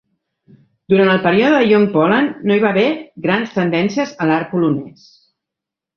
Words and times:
Durant 0.93 1.11
el 1.15 1.19
període 1.25 1.59
de 1.63 1.67
Young 1.73 1.85
Poland, 1.97 2.41
no 2.49 2.57
hi 2.57 2.63
va 2.65 2.71
haver 2.71 2.87
grans 3.27 3.53
tendències 3.59 4.19
a 4.27 4.31
l'art 4.31 4.51
polonès. 4.55 5.05